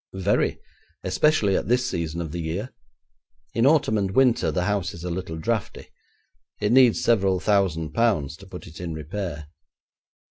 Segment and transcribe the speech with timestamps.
[0.13, 0.57] 'Very;
[1.03, 2.71] especially at this season of the year.
[3.53, 5.89] In autumn and winter the house is a little draughty.
[6.59, 9.47] It needs several thousand pounds to put it in repair.'